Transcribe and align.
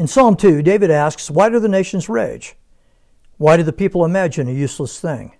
In 0.00 0.06
Psalm 0.06 0.34
2, 0.34 0.62
David 0.62 0.90
asks, 0.90 1.30
Why 1.30 1.50
do 1.50 1.60
the 1.60 1.68
nations 1.68 2.08
rage? 2.08 2.54
Why 3.36 3.58
do 3.58 3.62
the 3.62 3.70
people 3.70 4.02
imagine 4.02 4.48
a 4.48 4.52
useless 4.52 4.98
thing? 4.98 5.36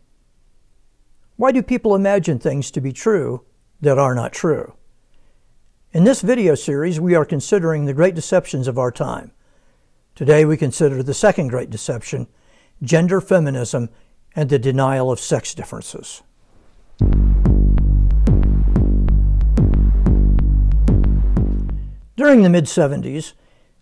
Why 1.36 1.50
do 1.50 1.62
people 1.62 1.94
imagine 1.94 2.38
things 2.38 2.70
to 2.72 2.82
be 2.82 2.92
true 2.92 3.46
that 3.80 3.96
are 3.96 4.14
not 4.14 4.34
true? 4.34 4.74
In 5.94 6.04
this 6.04 6.20
video 6.20 6.54
series, 6.54 7.00
we 7.00 7.14
are 7.14 7.24
considering 7.24 7.86
the 7.86 7.94
great 7.94 8.14
deceptions 8.14 8.68
of 8.68 8.76
our 8.76 8.92
time. 8.92 9.32
Today, 10.14 10.44
we 10.44 10.58
consider 10.58 11.02
the 11.02 11.14
second 11.14 11.48
great 11.48 11.70
deception 11.70 12.26
gender 12.82 13.22
feminism 13.22 13.88
and 14.36 14.50
the 14.50 14.58
denial 14.58 15.10
of 15.10 15.20
sex 15.20 15.54
differences. 15.54 16.22
During 22.14 22.42
the 22.42 22.50
mid 22.50 22.66
70s, 22.66 23.32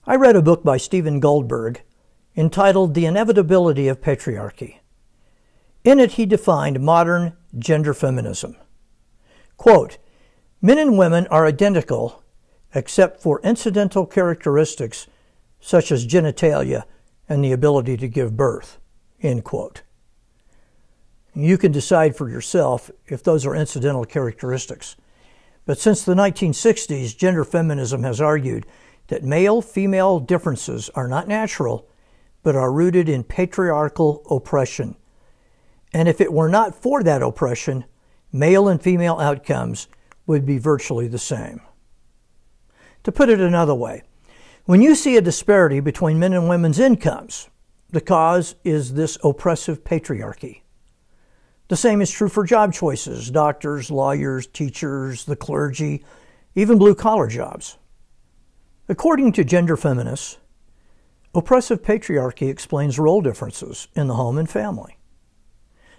I 0.08 0.16
read 0.16 0.36
a 0.36 0.42
book 0.42 0.64
by 0.64 0.78
Steven 0.78 1.20
Goldberg 1.20 1.82
entitled 2.34 2.94
The 2.94 3.04
Inevitability 3.04 3.88
of 3.88 4.00
Patriarchy. 4.00 4.78
In 5.84 6.00
it, 6.00 6.12
he 6.12 6.24
defined 6.24 6.80
modern 6.80 7.36
gender 7.58 7.92
feminism. 7.92 8.56
Quote, 9.58 9.98
Men 10.62 10.78
and 10.78 10.96
women 10.96 11.26
are 11.26 11.44
identical 11.44 12.24
except 12.74 13.20
for 13.20 13.42
incidental 13.42 14.06
characteristics 14.06 15.08
such 15.60 15.92
as 15.92 16.06
genitalia 16.06 16.84
and 17.28 17.44
the 17.44 17.52
ability 17.52 17.98
to 17.98 18.08
give 18.08 18.34
birth. 18.34 18.78
End 19.20 19.44
quote. 19.44 19.82
You 21.34 21.58
can 21.58 21.70
decide 21.70 22.16
for 22.16 22.30
yourself 22.30 22.90
if 23.08 23.22
those 23.22 23.44
are 23.44 23.54
incidental 23.54 24.06
characteristics. 24.06 24.96
But 25.66 25.78
since 25.78 26.02
the 26.02 26.14
1960s, 26.14 27.14
gender 27.14 27.44
feminism 27.44 28.04
has 28.04 28.22
argued 28.22 28.64
that 29.08 29.24
male 29.24 29.60
female 29.60 30.20
differences 30.20 30.88
are 30.94 31.08
not 31.08 31.28
natural, 31.28 31.88
but 32.42 32.56
are 32.56 32.72
rooted 32.72 33.08
in 33.08 33.24
patriarchal 33.24 34.22
oppression. 34.30 34.96
And 35.92 36.08
if 36.08 36.20
it 36.20 36.32
were 36.32 36.48
not 36.48 36.74
for 36.74 37.02
that 37.02 37.22
oppression, 37.22 37.84
male 38.32 38.68
and 38.68 38.80
female 38.80 39.18
outcomes 39.18 39.88
would 40.26 40.46
be 40.46 40.58
virtually 40.58 41.08
the 41.08 41.18
same. 41.18 41.60
To 43.04 43.12
put 43.12 43.30
it 43.30 43.40
another 43.40 43.74
way, 43.74 44.02
when 44.66 44.82
you 44.82 44.94
see 44.94 45.16
a 45.16 45.22
disparity 45.22 45.80
between 45.80 46.18
men 46.18 46.34
and 46.34 46.48
women's 46.48 46.78
incomes, 46.78 47.48
the 47.90 48.02
cause 48.02 48.54
is 48.64 48.92
this 48.92 49.16
oppressive 49.24 49.82
patriarchy. 49.82 50.60
The 51.68 51.76
same 51.76 52.02
is 52.02 52.10
true 52.10 52.28
for 52.28 52.44
job 52.44 52.74
choices 52.74 53.30
doctors, 53.30 53.90
lawyers, 53.90 54.46
teachers, 54.46 55.24
the 55.24 55.36
clergy, 55.36 56.04
even 56.54 56.76
blue 56.76 56.94
collar 56.94 57.28
jobs. 57.28 57.78
According 58.90 59.32
to 59.32 59.44
gender 59.44 59.76
feminists, 59.76 60.38
oppressive 61.34 61.82
patriarchy 61.82 62.48
explains 62.48 62.98
role 62.98 63.20
differences 63.20 63.86
in 63.94 64.06
the 64.06 64.14
home 64.14 64.38
and 64.38 64.48
family. 64.48 64.96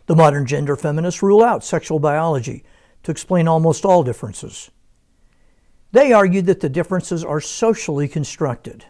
The 0.07 0.15
modern 0.15 0.47
gender 0.47 0.75
feminists 0.75 1.21
rule 1.21 1.43
out 1.43 1.63
sexual 1.63 1.99
biology 1.99 2.63
to 3.03 3.11
explain 3.11 3.47
almost 3.47 3.85
all 3.85 4.03
differences. 4.03 4.71
They 5.91 6.13
argue 6.13 6.41
that 6.43 6.61
the 6.61 6.69
differences 6.69 7.23
are 7.23 7.39
socially 7.39 8.07
constructed. 8.07 8.85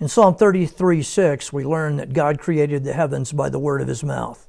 In 0.00 0.08
Psalm 0.08 0.34
33 0.34 1.02
6, 1.02 1.52
we 1.52 1.62
learn 1.62 1.96
that 1.96 2.14
God 2.14 2.38
created 2.38 2.84
the 2.84 2.94
heavens 2.94 3.32
by 3.32 3.50
the 3.50 3.58
word 3.58 3.82
of 3.82 3.88
his 3.88 4.02
mouth. 4.02 4.48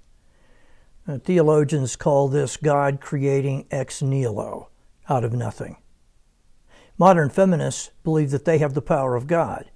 Uh, 1.05 1.17
theologians 1.17 1.97
call 1.97 2.29
this 2.29 2.55
God 2.55 3.01
creating 3.01 3.67
ex 3.69 4.01
nihilo, 4.01 4.69
out 5.09 5.25
of 5.25 5.33
nothing. 5.33 5.75
Modern 6.97 7.29
feminists 7.29 7.91
believe 8.03 8.31
that 8.31 8.45
they 8.45 8.57
have 8.59 8.73
the 8.73 8.81
power 8.81 9.15
of 9.15 9.27
God, 9.27 9.69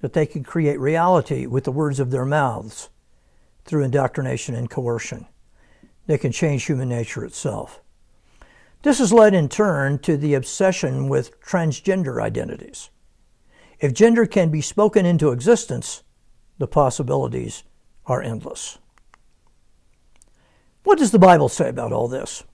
that 0.00 0.12
they 0.12 0.26
can 0.26 0.44
create 0.44 0.78
reality 0.78 1.46
with 1.46 1.64
the 1.64 1.72
words 1.72 1.98
of 1.98 2.10
their 2.10 2.24
mouths 2.24 2.88
through 3.64 3.84
indoctrination 3.84 4.54
and 4.54 4.70
coercion. 4.70 5.26
They 6.06 6.18
can 6.18 6.32
change 6.32 6.64
human 6.64 6.88
nature 6.88 7.24
itself. 7.24 7.80
This 8.82 8.98
has 8.98 9.12
led 9.12 9.34
in 9.34 9.48
turn 9.48 9.98
to 10.00 10.16
the 10.16 10.34
obsession 10.34 11.08
with 11.08 11.40
transgender 11.40 12.20
identities. 12.20 12.90
If 13.78 13.92
gender 13.92 14.26
can 14.26 14.50
be 14.50 14.60
spoken 14.60 15.06
into 15.06 15.30
existence, 15.30 16.02
the 16.58 16.66
possibilities 16.66 17.64
are 18.06 18.22
endless. 18.22 18.78
What 20.84 20.98
does 20.98 21.12
the 21.12 21.18
Bible 21.18 21.48
say 21.48 21.68
about 21.68 21.92
all 21.92 22.08
this? 22.08 22.44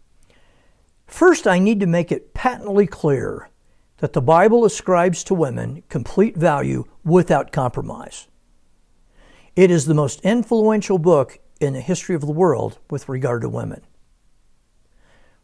First, 1.07 1.47
I 1.47 1.59
need 1.59 1.81
to 1.81 1.87
make 1.87 2.13
it 2.13 2.35
patently 2.35 2.87
clear 2.87 3.49
that 3.99 4.13
the 4.13 4.23
Bible 4.23 4.65
ascribes 4.65 5.23
to 5.25 5.35
women 5.35 5.83
complete 5.89 6.37
value 6.37 6.85
without 7.05 7.53
compromise. 7.53 8.29
It 9.57 9.71
is 9.71 9.87
the 9.87 9.95
most 9.95 10.21
influential 10.21 10.99
book 10.99 11.39
in 11.61 11.73
the 11.73 11.81
history 11.81 12.15
of 12.15 12.21
the 12.21 12.33
world 12.33 12.79
with 12.91 13.09
regard 13.09 13.43
to 13.43 13.49
women. 13.49 13.83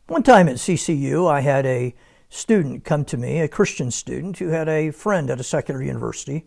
One 0.06 0.22
time 0.22 0.48
at 0.48 0.56
CCU, 0.56 1.28
I 1.28 1.40
had 1.40 1.66
a 1.66 1.94
student 2.28 2.84
come 2.84 3.04
to 3.06 3.16
me, 3.16 3.40
a 3.40 3.48
Christian 3.48 3.90
student, 3.90 4.38
who 4.38 4.48
had 4.48 4.68
a 4.68 4.90
friend 4.90 5.30
at 5.30 5.40
a 5.40 5.44
secular 5.44 5.82
university. 5.82 6.44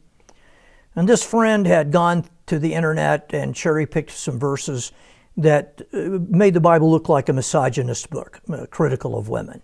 And 0.96 1.10
this 1.10 1.24
friend 1.24 1.68
had 1.68 1.92
gone 1.92 2.26
to 2.48 2.60
the 2.60 2.74
internet 2.74 3.30
and 3.34 3.56
cherry 3.56 3.86
picked 3.86 4.12
some 4.12 4.40
verses 4.40 4.92
that 5.36 5.82
uh, 5.94 6.20
made 6.30 6.54
the 6.54 6.60
Bible 6.60 6.90
look 6.90 7.10
like 7.10 7.30
a 7.30 7.34
misogynist 7.34 8.10
book, 8.10 8.42
uh, 8.52 8.66
critical 8.70 9.18
of 9.18 9.30
women. 9.30 9.62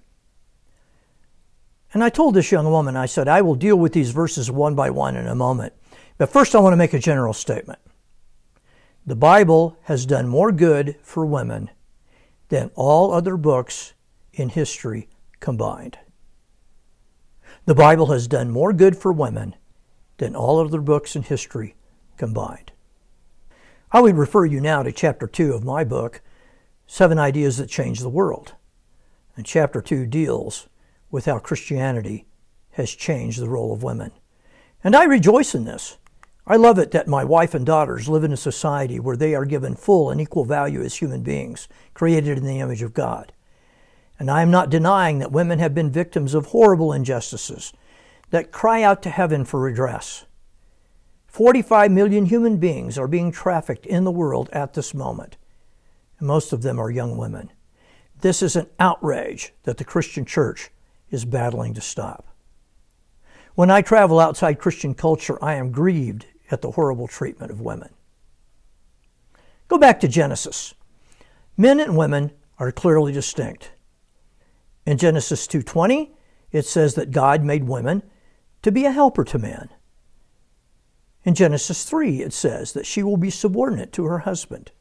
And 1.93 2.03
I 2.03 2.09
told 2.09 2.33
this 2.33 2.51
young 2.51 2.69
woman, 2.69 2.97
I 2.97 3.05
said, 3.05 3.27
I 3.27 3.41
will 3.41 3.55
deal 3.55 3.75
with 3.75 3.93
these 3.93 4.09
verses 4.09 4.49
one 4.49 4.73
by 4.73 4.89
one 4.89 5.15
in 5.15 5.27
a 5.27 5.35
moment. 5.35 5.73
But 6.17 6.29
first, 6.29 6.55
I 6.55 6.59
want 6.59 6.73
to 6.73 6.77
make 6.77 6.93
a 6.93 6.99
general 6.99 7.33
statement. 7.33 7.79
The 9.05 9.15
Bible 9.15 9.77
has 9.83 10.05
done 10.05 10.27
more 10.27 10.51
good 10.51 10.95
for 11.03 11.25
women 11.25 11.69
than 12.49 12.71
all 12.75 13.13
other 13.13 13.37
books 13.37 13.93
in 14.33 14.49
history 14.49 15.09
combined. 15.39 15.99
The 17.65 17.75
Bible 17.75 18.07
has 18.07 18.27
done 18.27 18.49
more 18.49 18.73
good 18.73 18.97
for 18.97 19.13
women 19.13 19.55
than 20.17 20.35
all 20.35 20.59
other 20.59 20.81
books 20.81 21.15
in 21.15 21.23
history 21.23 21.75
combined. 22.17 22.71
I 23.91 24.01
would 24.01 24.17
refer 24.17 24.45
you 24.45 24.59
now 24.59 24.83
to 24.83 24.91
chapter 24.91 25.27
2 25.27 25.53
of 25.53 25.63
my 25.63 25.83
book, 25.83 26.21
Seven 26.87 27.19
Ideas 27.19 27.57
That 27.57 27.69
Change 27.69 27.99
the 27.99 28.09
World. 28.09 28.55
And 29.35 29.45
chapter 29.45 29.81
2 29.81 30.05
deals 30.07 30.67
with 31.13 31.25
how 31.25 31.37
Christianity 31.37 32.25
has 32.71 32.89
changed 32.89 33.39
the 33.39 33.47
role 33.47 33.71
of 33.71 33.83
women. 33.83 34.09
And 34.83 34.95
I 34.95 35.03
rejoice 35.03 35.53
in 35.53 35.63
this. 35.63 35.97
I 36.47 36.55
love 36.55 36.79
it 36.79 36.89
that 36.89 37.07
my 37.07 37.23
wife 37.23 37.53
and 37.53 37.63
daughters 37.63 38.09
live 38.09 38.23
in 38.23 38.33
a 38.33 38.37
society 38.37 38.99
where 38.99 39.15
they 39.15 39.35
are 39.35 39.45
given 39.45 39.75
full 39.75 40.09
and 40.09 40.19
equal 40.19 40.43
value 40.43 40.81
as 40.81 40.95
human 40.95 41.21
beings, 41.21 41.67
created 41.93 42.39
in 42.39 42.45
the 42.45 42.59
image 42.59 42.81
of 42.81 42.95
God. 42.95 43.31
And 44.17 44.31
I 44.31 44.41
am 44.41 44.49
not 44.49 44.71
denying 44.71 45.19
that 45.19 45.31
women 45.31 45.59
have 45.59 45.75
been 45.75 45.91
victims 45.91 46.33
of 46.33 46.47
horrible 46.47 46.91
injustices 46.91 47.73
that 48.31 48.51
cry 48.51 48.81
out 48.81 49.03
to 49.03 49.11
heaven 49.11 49.45
for 49.45 49.59
redress. 49.59 50.25
45 51.27 51.91
million 51.91 52.25
human 52.25 52.57
beings 52.57 52.97
are 52.97 53.07
being 53.07 53.31
trafficked 53.31 53.85
in 53.85 54.03
the 54.03 54.11
world 54.11 54.49
at 54.51 54.73
this 54.73 54.95
moment, 54.95 55.37
and 56.17 56.27
most 56.27 56.53
of 56.53 56.63
them 56.63 56.79
are 56.79 56.89
young 56.89 57.17
women. 57.17 57.51
This 58.21 58.41
is 58.41 58.55
an 58.55 58.65
outrage 58.79 59.53
that 59.61 59.77
the 59.77 59.85
Christian 59.85 60.25
church 60.25 60.71
is 61.13 61.25
battling 61.25 61.73
to 61.75 61.81
stop. 61.81 62.27
When 63.55 63.69
I 63.69 63.81
travel 63.81 64.19
outside 64.19 64.59
Christian 64.59 64.95
culture, 64.95 65.37
I 65.43 65.55
am 65.55 65.71
grieved 65.71 66.25
at 66.49 66.61
the 66.61 66.71
horrible 66.71 67.07
treatment 67.07 67.51
of 67.51 67.61
women. 67.61 67.89
Go 69.67 69.77
back 69.77 69.99
to 69.99 70.07
Genesis. 70.07 70.73
Men 71.55 71.79
and 71.79 71.95
women 71.95 72.31
are 72.57 72.71
clearly 72.71 73.11
distinct. 73.11 73.71
In 74.85 74.97
Genesis 74.97 75.47
2:20, 75.47 76.15
it 76.51 76.65
says 76.65 76.95
that 76.95 77.11
God 77.11 77.43
made 77.43 77.65
women 77.65 78.03
to 78.63 78.71
be 78.71 78.85
a 78.85 78.91
helper 78.91 79.23
to 79.23 79.37
man. 79.37 79.69
In 81.23 81.35
Genesis 81.35 81.85
3, 81.85 82.21
it 82.21 82.33
says 82.33 82.73
that 82.73 82.85
she 82.85 83.03
will 83.03 83.17
be 83.17 83.29
subordinate 83.29 83.93
to 83.93 84.05
her 84.05 84.19
husband. 84.19 84.71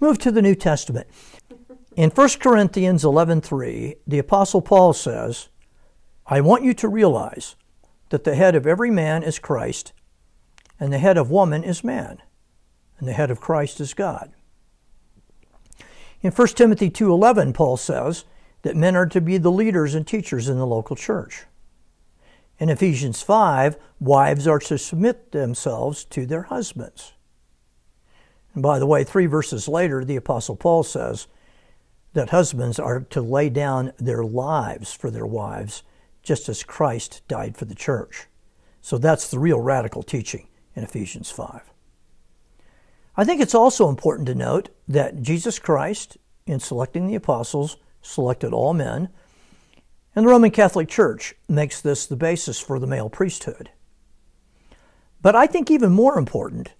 Move 0.00 0.18
to 0.18 0.30
the 0.30 0.42
New 0.42 0.54
Testament. 0.54 1.08
In 1.98 2.10
1 2.10 2.38
Corinthians 2.38 3.02
11:3, 3.02 3.96
the 4.06 4.20
apostle 4.20 4.62
Paul 4.62 4.92
says, 4.92 5.48
"I 6.26 6.40
want 6.40 6.62
you 6.62 6.72
to 6.74 6.86
realize 6.86 7.56
that 8.10 8.22
the 8.22 8.36
head 8.36 8.54
of 8.54 8.68
every 8.68 8.88
man 8.88 9.24
is 9.24 9.40
Christ, 9.40 9.92
and 10.78 10.92
the 10.92 11.00
head 11.00 11.18
of 11.18 11.32
woman 11.32 11.64
is 11.64 11.82
man, 11.82 12.22
and 13.00 13.08
the 13.08 13.14
head 13.14 13.32
of 13.32 13.40
Christ 13.40 13.80
is 13.80 13.94
God." 13.94 14.30
In 16.22 16.30
1 16.30 16.56
Timothy 16.56 16.88
2:11, 16.88 17.52
Paul 17.52 17.76
says 17.76 18.24
that 18.62 18.76
men 18.76 18.94
are 18.94 19.06
to 19.06 19.20
be 19.20 19.36
the 19.36 19.50
leaders 19.50 19.96
and 19.96 20.06
teachers 20.06 20.48
in 20.48 20.56
the 20.56 20.68
local 20.68 20.94
church. 20.94 21.46
In 22.60 22.68
Ephesians 22.68 23.22
5, 23.22 23.76
wives 24.00 24.46
are 24.46 24.60
to 24.60 24.78
submit 24.78 25.32
themselves 25.32 26.04
to 26.04 26.26
their 26.26 26.42
husbands. 26.42 27.14
And 28.54 28.62
by 28.62 28.78
the 28.78 28.86
way, 28.86 29.02
three 29.02 29.26
verses 29.26 29.66
later, 29.66 30.04
the 30.04 30.14
Apostle 30.14 30.54
Paul 30.54 30.84
says 30.84 31.26
that 32.12 32.30
husbands 32.30 32.78
are 32.78 33.00
to 33.00 33.20
lay 33.20 33.48
down 33.48 33.92
their 33.98 34.24
lives 34.24 34.92
for 34.92 35.10
their 35.10 35.26
wives, 35.26 35.82
just 36.22 36.48
as 36.48 36.62
Christ 36.62 37.22
died 37.28 37.56
for 37.56 37.64
the 37.64 37.74
church. 37.74 38.26
So 38.80 38.98
that's 38.98 39.30
the 39.30 39.38
real 39.38 39.60
radical 39.60 40.02
teaching 40.02 40.48
in 40.74 40.84
Ephesians 40.84 41.30
5. 41.30 41.72
I 43.16 43.24
think 43.24 43.40
it's 43.40 43.54
also 43.54 43.88
important 43.88 44.26
to 44.28 44.34
note 44.34 44.68
that 44.86 45.22
Jesus 45.22 45.58
Christ, 45.58 46.16
in 46.46 46.60
selecting 46.60 47.06
the 47.06 47.16
apostles, 47.16 47.76
selected 48.00 48.52
all 48.52 48.72
men, 48.72 49.08
and 50.14 50.24
the 50.24 50.30
Roman 50.30 50.50
Catholic 50.50 50.88
Church 50.88 51.34
makes 51.48 51.80
this 51.80 52.06
the 52.06 52.16
basis 52.16 52.60
for 52.60 52.78
the 52.78 52.86
male 52.86 53.10
priesthood. 53.10 53.70
But 55.20 55.34
I 55.34 55.46
think 55.46 55.70
even 55.70 55.92
more 55.92 56.18
important 56.18 56.72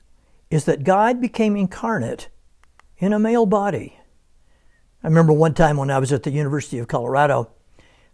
is 0.51 0.65
that 0.65 0.85
God 0.85 1.21
became 1.21 1.57
incarnate 1.57 2.29
in 2.99 3.13
a 3.13 3.19
male 3.19 3.47
body. 3.47 3.98
I 5.03 5.07
remember 5.07 5.33
one 5.33 5.55
time 5.55 5.77
when 5.77 5.91
I 5.91 6.01
was 6.01 6.13
at 6.13 6.25
the 6.25 6.31
University 6.33 6.79
of 6.79 6.89
Colorado, 6.89 7.53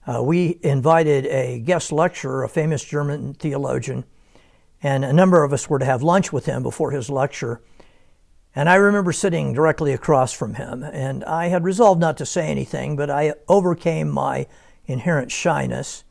uh, 0.06 0.22
we 0.22 0.58
invited 0.62 1.25
a 1.26 1.58
guest 1.58 1.90
lecturer, 1.90 2.44
a 2.44 2.48
famous 2.48 2.84
German 2.84 3.32
theologian, 3.32 4.04
and 4.82 5.02
a 5.02 5.12
number 5.12 5.42
of 5.42 5.52
us 5.54 5.70
were 5.70 5.78
to 5.78 5.84
have 5.86 6.02
lunch 6.02 6.31
with 6.31 6.44
him 6.44 6.62
before 6.62 6.90
his 6.90 7.08
lecture. 7.08 7.62
And 8.54 8.69
I 8.69 8.75
remember 8.75 9.12
sitting 9.12 9.54
directly 9.54 9.94
across 9.94 10.34
from 10.34 10.54
him, 10.54 10.82
and 10.82 11.25
I 11.25 11.48
had 11.48 11.64
resolved 11.64 12.02
not 12.02 12.19
to 12.19 12.26
say 12.26 12.48
anything, 12.48 12.96
but 12.96 13.08
I 13.08 13.32
overcame 13.48 14.10
my 14.10 14.46
inherent 14.84 15.32
shyness. 15.32 16.04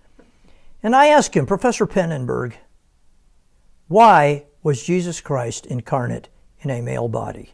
And 0.81 0.95
I 0.95 1.07
asked 1.07 1.35
him, 1.35 1.45
Professor 1.45 1.85
Pannenberg, 1.85 2.55
why 3.87 4.45
was 4.63 4.83
Jesus 4.83 5.21
Christ 5.21 5.67
incarnate 5.67 6.29
in 6.61 6.71
a 6.71 6.81
male 6.81 7.07
body? 7.07 7.53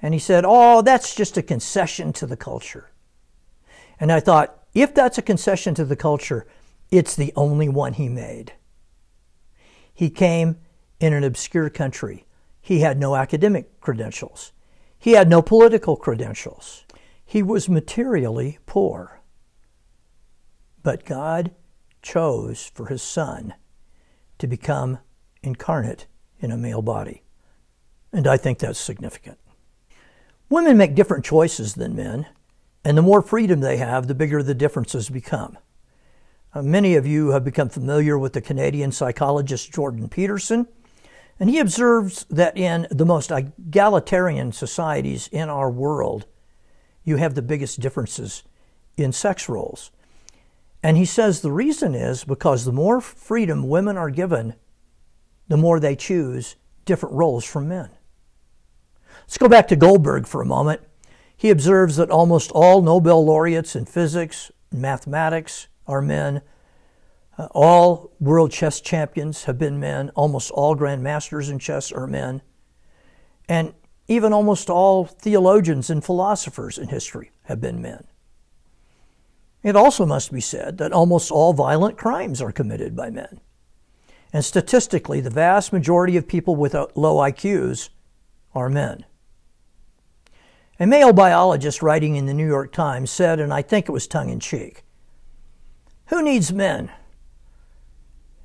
And 0.00 0.14
he 0.14 0.20
said, 0.20 0.44
Oh, 0.46 0.82
that's 0.82 1.14
just 1.14 1.36
a 1.36 1.42
concession 1.42 2.12
to 2.14 2.26
the 2.26 2.36
culture. 2.36 2.90
And 4.00 4.12
I 4.12 4.20
thought, 4.20 4.64
if 4.74 4.94
that's 4.94 5.18
a 5.18 5.22
concession 5.22 5.74
to 5.74 5.84
the 5.84 5.96
culture, 5.96 6.46
it's 6.90 7.16
the 7.16 7.32
only 7.34 7.68
one 7.68 7.94
he 7.94 8.08
made. 8.08 8.52
He 9.92 10.10
came 10.10 10.58
in 11.00 11.12
an 11.12 11.24
obscure 11.24 11.70
country. 11.70 12.24
He 12.60 12.80
had 12.80 12.98
no 12.98 13.16
academic 13.16 13.80
credentials. 13.80 14.52
He 14.98 15.12
had 15.12 15.28
no 15.28 15.42
political 15.42 15.96
credentials. 15.96 16.84
He 17.24 17.42
was 17.42 17.68
materially 17.68 18.58
poor. 18.66 19.20
But 20.82 21.04
God 21.04 21.52
chose 22.02 22.70
for 22.74 22.86
his 22.86 23.02
son 23.02 23.54
to 24.38 24.46
become 24.46 24.98
incarnate 25.42 26.06
in 26.40 26.50
a 26.50 26.56
male 26.56 26.82
body. 26.82 27.22
And 28.12 28.26
I 28.26 28.36
think 28.36 28.58
that's 28.58 28.78
significant. 28.78 29.38
Women 30.50 30.78
make 30.78 30.94
different 30.94 31.24
choices 31.24 31.74
than 31.74 31.94
men, 31.94 32.26
and 32.84 32.96
the 32.96 33.02
more 33.02 33.20
freedom 33.20 33.60
they 33.60 33.76
have, 33.76 34.06
the 34.06 34.14
bigger 34.14 34.42
the 34.42 34.54
differences 34.54 35.10
become. 35.10 35.58
Uh, 36.54 36.62
many 36.62 36.94
of 36.94 37.06
you 37.06 37.30
have 37.30 37.44
become 37.44 37.68
familiar 37.68 38.18
with 38.18 38.32
the 38.32 38.40
Canadian 38.40 38.90
psychologist 38.90 39.70
Jordan 39.70 40.08
Peterson, 40.08 40.66
and 41.38 41.50
he 41.50 41.58
observes 41.58 42.24
that 42.30 42.56
in 42.56 42.86
the 42.90 43.04
most 43.04 43.30
egalitarian 43.30 44.50
societies 44.52 45.28
in 45.28 45.50
our 45.50 45.70
world, 45.70 46.26
you 47.04 47.16
have 47.16 47.34
the 47.34 47.42
biggest 47.42 47.80
differences 47.80 48.42
in 48.96 49.12
sex 49.12 49.48
roles. 49.48 49.90
And 50.82 50.96
he 50.96 51.04
says 51.04 51.40
the 51.40 51.52
reason 51.52 51.94
is 51.94 52.24
because 52.24 52.64
the 52.64 52.72
more 52.72 53.00
freedom 53.00 53.68
women 53.68 53.96
are 53.96 54.10
given, 54.10 54.54
the 55.48 55.56
more 55.56 55.78
they 55.78 55.94
choose 55.94 56.56
different 56.84 57.14
roles 57.14 57.44
from 57.44 57.68
men. 57.68 57.90
Let's 59.28 59.36
go 59.36 59.46
back 59.46 59.68
to 59.68 59.76
Goldberg 59.76 60.26
for 60.26 60.40
a 60.40 60.46
moment. 60.46 60.80
He 61.36 61.50
observes 61.50 61.96
that 61.96 62.10
almost 62.10 62.50
all 62.52 62.80
Nobel 62.80 63.22
laureates 63.22 63.76
in 63.76 63.84
physics 63.84 64.50
and 64.70 64.80
mathematics 64.80 65.68
are 65.86 66.00
men. 66.00 66.40
Uh, 67.36 67.48
all 67.50 68.10
world 68.18 68.50
chess 68.52 68.80
champions 68.80 69.44
have 69.44 69.58
been 69.58 69.78
men. 69.78 70.10
Almost 70.14 70.50
all 70.52 70.74
grandmasters 70.74 71.50
in 71.50 71.58
chess 71.58 71.92
are 71.92 72.06
men. 72.06 72.40
And 73.50 73.74
even 74.08 74.32
almost 74.32 74.70
all 74.70 75.04
theologians 75.04 75.90
and 75.90 76.02
philosophers 76.02 76.78
in 76.78 76.88
history 76.88 77.30
have 77.44 77.60
been 77.60 77.82
men. 77.82 78.04
It 79.62 79.76
also 79.76 80.06
must 80.06 80.32
be 80.32 80.40
said 80.40 80.78
that 80.78 80.92
almost 80.92 81.30
all 81.30 81.52
violent 81.52 81.98
crimes 81.98 82.40
are 82.40 82.50
committed 82.50 82.96
by 82.96 83.10
men. 83.10 83.42
And 84.32 84.42
statistically, 84.42 85.20
the 85.20 85.28
vast 85.28 85.70
majority 85.70 86.16
of 86.16 86.26
people 86.26 86.56
with 86.56 86.72
low 86.72 87.16
IQs 87.18 87.90
are 88.54 88.70
men. 88.70 89.04
A 90.80 90.86
male 90.86 91.12
biologist 91.12 91.82
writing 91.82 92.14
in 92.14 92.26
the 92.26 92.34
New 92.34 92.46
York 92.46 92.72
Times 92.72 93.10
said, 93.10 93.40
and 93.40 93.52
I 93.52 93.62
think 93.62 93.88
it 93.88 93.92
was 93.92 94.06
tongue 94.06 94.30
in 94.30 94.38
cheek, 94.38 94.84
Who 96.06 96.22
needs 96.22 96.52
men? 96.52 96.92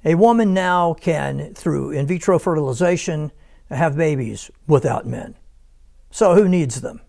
A 0.04 0.16
woman 0.16 0.52
now 0.52 0.96
can, 0.96 1.54
through 1.54 1.92
in 1.92 2.08
vitro 2.08 2.40
fertilization, 2.40 3.32
have 3.70 3.96
babies 3.96 4.50
without 4.68 5.06
men. 5.06 5.36
So 6.10 6.34
who 6.34 6.50
needs 6.50 6.82
them? 6.82 7.02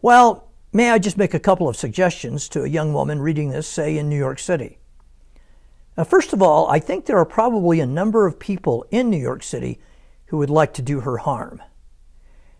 Well, 0.00 0.50
may 0.72 0.90
I 0.90 0.98
just 0.98 1.18
make 1.18 1.34
a 1.34 1.40
couple 1.40 1.68
of 1.68 1.76
suggestions 1.76 2.48
to 2.50 2.62
a 2.62 2.68
young 2.68 2.94
woman 2.94 3.20
reading 3.20 3.50
this, 3.50 3.68
say, 3.68 3.98
in 3.98 4.08
New 4.08 4.16
York 4.16 4.38
City? 4.38 4.78
Now, 5.96 6.04
first 6.04 6.32
of 6.32 6.40
all, 6.40 6.68
I 6.68 6.78
think 6.78 7.04
there 7.04 7.18
are 7.18 7.26
probably 7.26 7.80
a 7.80 7.86
number 7.86 8.26
of 8.26 8.38
people 8.38 8.86
in 8.90 9.10
New 9.10 9.18
York 9.18 9.42
City 9.42 9.78
who 10.26 10.38
would 10.38 10.50
like 10.50 10.72
to 10.74 10.82
do 10.82 11.00
her 11.00 11.18
harm. 11.18 11.62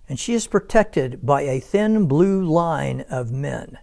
And 0.08 0.18
she 0.18 0.34
is 0.34 0.46
protected 0.46 1.24
by 1.24 1.42
a 1.42 1.60
thin 1.60 2.06
blue 2.06 2.42
line 2.42 3.04
of 3.10 3.30
men. 3.30 3.78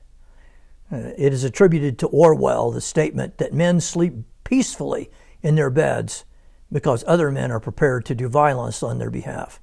Uh, 0.92 1.12
it 1.18 1.34
is 1.34 1.44
attributed 1.44 2.00
to 2.00 2.08
Orwell, 2.08 2.72
the 2.72 2.82
statement 2.82 3.38
that 3.38 3.54
men 3.54 3.80
sleep 3.80 4.14
peacefully 4.44 5.12
in 5.42 5.56
their 5.56 5.70
beds 5.70 6.26
because 6.72 7.04
other 7.08 7.32
men 7.32 7.52
are 7.52 7.60
prepared 7.60 8.06
to 8.06 8.16
do 8.16 8.28
violence 8.28 8.82
on 8.82 8.98
their 8.98 9.12
behalf. 9.12 9.60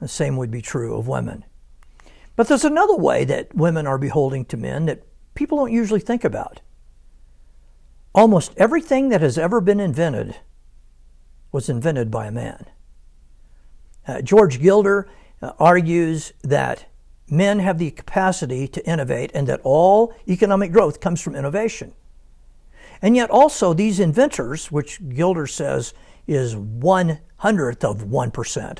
The 0.00 0.08
same 0.08 0.36
would 0.36 0.50
be 0.50 0.62
true 0.62 0.96
of 0.96 1.06
women. 1.06 1.44
But 2.36 2.48
there's 2.48 2.64
another 2.64 2.96
way 2.96 3.24
that 3.26 3.54
women 3.54 3.86
are 3.86 3.98
beholding 3.98 4.46
to 4.46 4.56
men 4.56 4.86
that 4.86 5.02
people 5.34 5.58
don't 5.58 5.72
usually 5.72 6.00
think 6.00 6.24
about. 6.24 6.60
Almost 8.14 8.54
everything 8.56 9.10
that 9.10 9.20
has 9.20 9.36
ever 9.36 9.60
been 9.60 9.78
invented 9.78 10.36
was 11.52 11.68
invented 11.68 12.10
by 12.10 12.26
a 12.26 12.32
man. 12.32 12.66
Uh, 14.08 14.22
George 14.22 14.60
Gilder 14.60 15.06
argues 15.58 16.32
that 16.42 16.86
men 17.28 17.60
have 17.60 17.78
the 17.78 17.90
capacity 17.90 18.66
to 18.68 18.86
innovate 18.86 19.30
and 19.34 19.46
that 19.46 19.60
all 19.62 20.12
economic 20.28 20.72
growth 20.72 21.00
comes 21.00 21.20
from 21.20 21.34
innovation. 21.34 21.94
And 23.02 23.16
yet, 23.16 23.30
also, 23.30 23.72
these 23.72 23.98
inventors, 23.98 24.70
which 24.70 25.00
Gilder 25.08 25.46
says 25.46 25.94
is 26.26 26.54
one 26.56 27.20
hundredth 27.38 27.82
of 27.82 28.04
1%, 28.04 28.78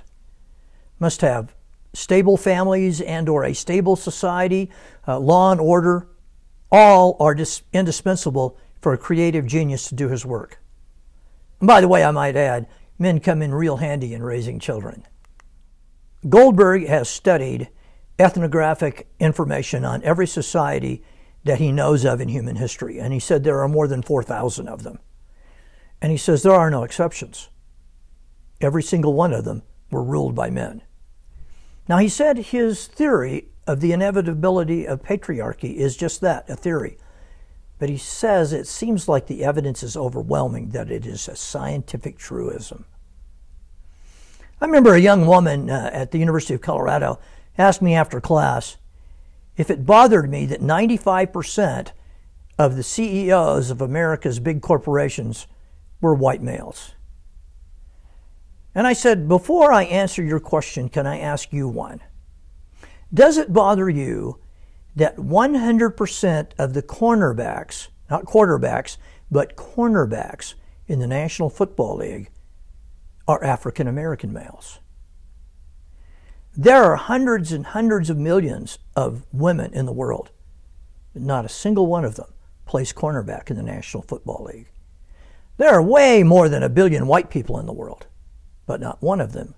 must 0.98 1.22
have 1.22 1.54
stable 1.94 2.36
families 2.36 3.00
and 3.00 3.28
or 3.28 3.44
a 3.44 3.54
stable 3.54 3.96
society, 3.96 4.70
uh, 5.08 5.18
law 5.18 5.50
and 5.50 5.60
order, 5.60 6.08
all 6.70 7.16
are 7.18 7.34
dis- 7.34 7.62
indispensable 7.72 8.58
for 8.80 8.92
a 8.92 8.98
creative 8.98 9.46
genius 9.46 9.88
to 9.88 9.94
do 9.94 10.08
his 10.08 10.24
work. 10.24 10.60
And 11.60 11.66
by 11.66 11.80
the 11.80 11.88
way, 11.88 12.04
I 12.04 12.10
might 12.10 12.36
add, 12.36 12.66
men 12.98 13.20
come 13.20 13.42
in 13.42 13.54
real 13.54 13.78
handy 13.78 14.14
in 14.14 14.22
raising 14.22 14.58
children. 14.58 15.06
Goldberg 16.28 16.86
has 16.86 17.08
studied 17.08 17.70
ethnographic 18.18 19.08
information 19.18 19.84
on 19.84 20.02
every 20.02 20.26
society 20.26 21.02
that 21.44 21.58
he 21.58 21.72
knows 21.72 22.04
of 22.04 22.20
in 22.20 22.28
human 22.28 22.56
history, 22.56 22.98
and 22.98 23.12
he 23.12 23.18
said 23.18 23.42
there 23.42 23.60
are 23.62 23.68
more 23.68 23.88
than 23.88 24.02
4,000 24.02 24.68
of 24.68 24.82
them. 24.82 24.98
And 26.02 26.12
he 26.12 26.18
says 26.18 26.42
there 26.42 26.52
are 26.52 26.70
no 26.70 26.82
exceptions. 26.82 27.48
Every 28.60 28.82
single 28.82 29.14
one 29.14 29.32
of 29.32 29.44
them 29.44 29.62
were 29.90 30.02
ruled 30.02 30.34
by 30.34 30.50
men. 30.50 30.82
Now, 31.88 31.98
he 31.98 32.08
said 32.08 32.36
his 32.36 32.86
theory 32.86 33.48
of 33.66 33.80
the 33.80 33.92
inevitability 33.92 34.86
of 34.86 35.02
patriarchy 35.02 35.76
is 35.76 35.96
just 35.96 36.20
that 36.20 36.48
a 36.50 36.56
theory. 36.56 36.98
But 37.78 37.88
he 37.88 37.96
says 37.96 38.52
it 38.52 38.66
seems 38.66 39.08
like 39.08 39.26
the 39.26 39.42
evidence 39.42 39.82
is 39.82 39.96
overwhelming 39.96 40.70
that 40.70 40.90
it 40.90 41.06
is 41.06 41.26
a 41.26 41.34
scientific 41.36 42.18
truism. 42.18 42.84
I 44.60 44.66
remember 44.66 44.94
a 44.94 45.00
young 45.00 45.26
woman 45.26 45.70
uh, 45.70 45.90
at 45.92 46.10
the 46.10 46.18
University 46.18 46.52
of 46.54 46.60
Colorado 46.60 47.18
asked 47.56 47.80
me 47.80 47.94
after 47.94 48.20
class 48.20 48.76
if 49.56 49.70
it 49.70 49.86
bothered 49.86 50.30
me 50.30 50.46
that 50.46 50.60
95% 50.60 51.92
of 52.58 52.76
the 52.76 52.82
CEOs 52.82 53.70
of 53.70 53.80
America's 53.80 54.38
big 54.38 54.60
corporations 54.60 55.46
were 56.00 56.14
white 56.14 56.42
males. 56.42 56.94
And 58.74 58.86
I 58.86 58.92
said, 58.92 59.28
before 59.28 59.72
I 59.72 59.84
answer 59.84 60.22
your 60.22 60.40
question, 60.40 60.88
can 60.88 61.06
I 61.06 61.18
ask 61.18 61.52
you 61.52 61.66
one? 61.66 62.00
Does 63.12 63.38
it 63.38 63.52
bother 63.52 63.88
you 63.88 64.40
that 64.94 65.16
100% 65.16 66.48
of 66.58 66.74
the 66.74 66.82
cornerbacks, 66.82 67.88
not 68.10 68.24
quarterbacks, 68.24 68.98
but 69.30 69.56
cornerbacks 69.56 70.54
in 70.86 70.98
the 70.98 71.06
National 71.06 71.48
Football 71.48 71.96
League 71.96 72.30
are 73.30 73.44
African 73.44 73.86
American 73.86 74.32
males. 74.32 74.80
There 76.56 76.82
are 76.82 76.96
hundreds 76.96 77.52
and 77.52 77.64
hundreds 77.64 78.10
of 78.10 78.18
millions 78.18 78.78
of 78.96 79.24
women 79.32 79.72
in 79.72 79.86
the 79.86 79.92
world, 79.92 80.32
not 81.14 81.44
a 81.44 81.48
single 81.48 81.86
one 81.86 82.04
of 82.04 82.16
them 82.16 82.32
plays 82.66 82.92
cornerback 82.92 83.48
in 83.48 83.56
the 83.56 83.62
National 83.62 84.02
Football 84.02 84.48
League. 84.52 84.68
There 85.58 85.70
are 85.70 85.82
way 85.82 86.24
more 86.24 86.48
than 86.48 86.64
a 86.64 86.68
billion 86.68 87.06
white 87.06 87.30
people 87.30 87.58
in 87.60 87.66
the 87.66 87.72
world, 87.72 88.08
but 88.66 88.80
not 88.80 89.00
one 89.00 89.20
of 89.20 89.32
them 89.32 89.54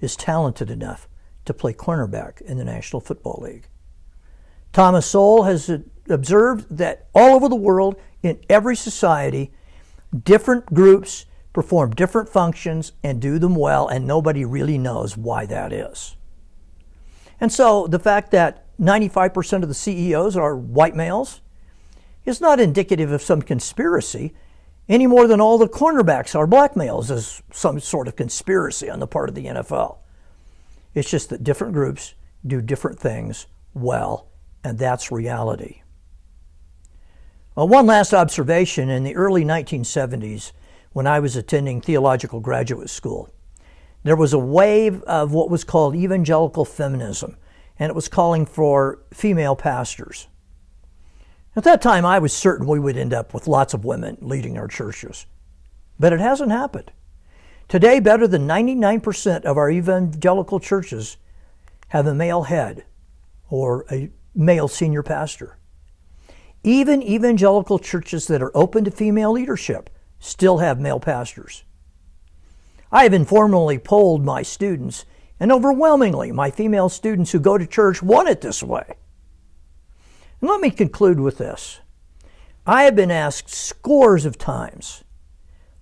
is 0.00 0.16
talented 0.16 0.68
enough 0.68 1.08
to 1.44 1.54
play 1.54 1.72
cornerback 1.72 2.40
in 2.40 2.58
the 2.58 2.64
National 2.64 3.00
Football 3.00 3.40
League. 3.42 3.68
Thomas 4.72 5.06
Sowell 5.06 5.44
has 5.44 5.70
observed 6.08 6.66
that 6.76 7.08
all 7.14 7.36
over 7.36 7.48
the 7.48 7.54
world, 7.54 7.94
in 8.22 8.40
every 8.48 8.74
society, 8.74 9.52
different 10.24 10.66
groups 10.66 11.26
perform 11.58 11.90
different 11.90 12.28
functions 12.28 12.92
and 13.02 13.20
do 13.20 13.36
them 13.36 13.56
well, 13.56 13.88
and 13.88 14.06
nobody 14.06 14.44
really 14.44 14.78
knows 14.78 15.16
why 15.16 15.44
that 15.44 15.72
is. 15.72 16.14
And 17.40 17.52
so 17.52 17.88
the 17.88 17.98
fact 17.98 18.30
that 18.30 18.64
95% 18.78 19.64
of 19.64 19.68
the 19.68 19.74
CEOs 19.74 20.36
are 20.36 20.54
white 20.54 20.94
males 20.94 21.40
is 22.24 22.40
not 22.40 22.60
indicative 22.60 23.10
of 23.10 23.22
some 23.22 23.42
conspiracy 23.42 24.32
any 24.88 25.08
more 25.08 25.26
than 25.26 25.40
all 25.40 25.58
the 25.58 25.68
cornerbacks 25.68 26.36
are 26.36 26.46
black 26.46 26.76
males 26.76 27.10
as 27.10 27.42
some 27.50 27.80
sort 27.80 28.06
of 28.06 28.14
conspiracy 28.14 28.88
on 28.88 29.00
the 29.00 29.08
part 29.08 29.28
of 29.28 29.34
the 29.34 29.46
NFL. 29.46 29.98
It's 30.94 31.10
just 31.10 31.28
that 31.30 31.42
different 31.42 31.72
groups 31.72 32.14
do 32.46 32.62
different 32.62 33.00
things 33.00 33.46
well, 33.74 34.28
and 34.62 34.78
that's 34.78 35.10
reality. 35.10 35.82
Well, 37.56 37.66
one 37.66 37.86
last 37.86 38.14
observation 38.14 38.88
in 38.88 39.02
the 39.02 39.16
early 39.16 39.44
1970s, 39.44 40.52
when 40.98 41.06
I 41.06 41.20
was 41.20 41.36
attending 41.36 41.80
theological 41.80 42.40
graduate 42.40 42.90
school, 42.90 43.32
there 44.02 44.16
was 44.16 44.32
a 44.32 44.38
wave 44.38 45.00
of 45.04 45.32
what 45.32 45.48
was 45.48 45.62
called 45.62 45.94
evangelical 45.94 46.64
feminism, 46.64 47.36
and 47.78 47.88
it 47.88 47.94
was 47.94 48.08
calling 48.08 48.44
for 48.44 48.98
female 49.14 49.54
pastors. 49.54 50.26
At 51.54 51.62
that 51.62 51.80
time, 51.80 52.04
I 52.04 52.18
was 52.18 52.32
certain 52.32 52.66
we 52.66 52.80
would 52.80 52.96
end 52.96 53.14
up 53.14 53.32
with 53.32 53.46
lots 53.46 53.74
of 53.74 53.84
women 53.84 54.18
leading 54.20 54.58
our 54.58 54.66
churches. 54.66 55.26
But 56.00 56.12
it 56.12 56.18
hasn't 56.18 56.50
happened. 56.50 56.90
Today, 57.68 58.00
better 58.00 58.26
than 58.26 58.48
99% 58.48 59.44
of 59.44 59.56
our 59.56 59.70
evangelical 59.70 60.58
churches 60.58 61.16
have 61.90 62.08
a 62.08 62.14
male 62.14 62.42
head 62.42 62.86
or 63.48 63.86
a 63.88 64.10
male 64.34 64.66
senior 64.66 65.04
pastor. 65.04 65.58
Even 66.64 67.04
evangelical 67.04 67.78
churches 67.78 68.26
that 68.26 68.42
are 68.42 68.50
open 68.52 68.82
to 68.82 68.90
female 68.90 69.30
leadership 69.30 69.90
still 70.18 70.58
have 70.58 70.80
male 70.80 71.00
pastors. 71.00 71.64
I 72.90 73.02
have 73.02 73.12
informally 73.12 73.78
polled 73.78 74.24
my 74.24 74.42
students, 74.42 75.04
and 75.38 75.52
overwhelmingly, 75.52 76.32
my 76.32 76.50
female 76.50 76.88
students 76.88 77.32
who 77.32 77.38
go 77.38 77.58
to 77.58 77.66
church 77.66 78.02
want 78.02 78.28
it 78.28 78.40
this 78.40 78.62
way. 78.62 78.96
And 80.40 80.50
let 80.50 80.60
me 80.60 80.70
conclude 80.70 81.20
with 81.20 81.38
this. 81.38 81.80
I 82.66 82.84
have 82.84 82.96
been 82.96 83.10
asked 83.10 83.50
scores 83.50 84.24
of 84.24 84.38
times, 84.38 85.04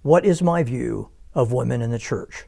what 0.02 0.24
is 0.24 0.40
my 0.42 0.62
view 0.62 1.10
of 1.34 1.52
women 1.52 1.82
in 1.82 1.90
the 1.90 1.98
church? 1.98 2.46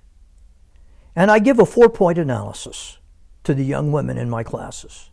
And 1.17 1.31
I 1.31 1.41
give 1.41 1.59
a 1.59 1.67
four 1.67 1.89
point 1.89 2.19
analysis 2.19 2.99
to 3.45 3.55
the 3.55 3.65
young 3.65 3.91
women 3.91 4.17
in 4.19 4.31
my 4.31 4.43
classes. 4.43 5.11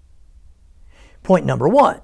Point 1.23 1.45
number 1.45 1.67
one 1.67 2.01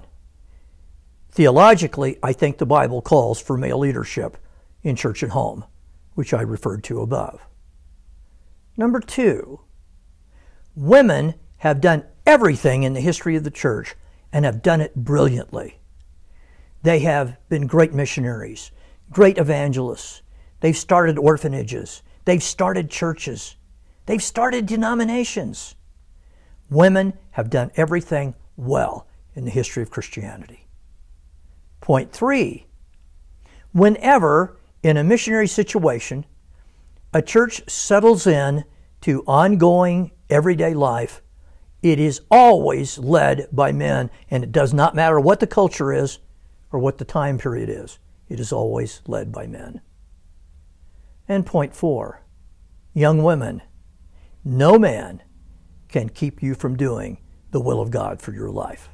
theologically, 1.30 2.18
I 2.22 2.32
think 2.32 2.58
the 2.58 2.66
Bible 2.66 3.00
calls 3.00 3.40
for 3.40 3.56
male 3.56 3.78
leadership 3.78 4.36
in 4.82 4.96
church 4.96 5.22
and 5.22 5.32
home, 5.32 5.64
which 6.14 6.34
I 6.34 6.42
referred 6.42 6.84
to 6.84 7.00
above. 7.00 7.46
Number 8.76 9.00
two, 9.00 9.60
women 10.74 11.34
have 11.58 11.80
done 11.80 12.04
everything 12.26 12.82
in 12.82 12.94
the 12.94 13.00
history 13.00 13.36
of 13.36 13.44
the 13.44 13.50
church 13.50 13.94
and 14.32 14.44
have 14.44 14.62
done 14.62 14.80
it 14.80 14.94
brilliantly. 14.94 15.78
They 16.82 17.00
have 17.00 17.36
been 17.48 17.66
great 17.66 17.92
missionaries, 17.92 18.70
great 19.10 19.38
evangelists. 19.38 20.22
They've 20.60 20.76
started 20.76 21.18
orphanages, 21.18 22.02
they've 22.24 22.42
started 22.42 22.90
churches, 22.90 23.56
they've 24.06 24.22
started 24.22 24.66
denominations. 24.66 25.74
Women 26.70 27.14
have 27.32 27.50
done 27.50 27.70
everything 27.76 28.34
well 28.56 29.06
in 29.34 29.44
the 29.44 29.50
history 29.50 29.82
of 29.82 29.90
Christianity. 29.90 30.66
Point 31.80 32.12
three 32.12 32.66
whenever 33.72 34.56
in 34.82 34.96
a 34.96 35.04
missionary 35.04 35.46
situation 35.46 36.24
a 37.14 37.22
church 37.22 37.62
settles 37.68 38.26
in 38.26 38.64
to 39.02 39.22
ongoing 39.26 40.12
everyday 40.30 40.72
life, 40.72 41.20
it 41.82 41.98
is 41.98 42.22
always 42.30 42.98
led 42.98 43.48
by 43.52 43.72
men, 43.72 44.10
and 44.30 44.42
it 44.44 44.52
does 44.52 44.72
not 44.72 44.94
matter 44.94 45.20
what 45.20 45.40
the 45.40 45.46
culture 45.46 45.92
is 45.92 46.20
or 46.70 46.78
what 46.78 46.98
the 46.98 47.04
time 47.04 47.36
period 47.36 47.68
is. 47.68 47.98
It 48.28 48.40
is 48.40 48.52
always 48.52 49.02
led 49.06 49.30
by 49.30 49.46
men. 49.46 49.82
And 51.28 51.44
point 51.44 51.74
four 51.74 52.22
young 52.94 53.22
women, 53.22 53.62
no 54.44 54.78
man 54.78 55.22
can 55.88 56.08
keep 56.08 56.42
you 56.42 56.54
from 56.54 56.76
doing 56.76 57.18
the 57.50 57.60
will 57.60 57.80
of 57.80 57.90
God 57.90 58.22
for 58.22 58.32
your 58.32 58.50
life. 58.50 58.88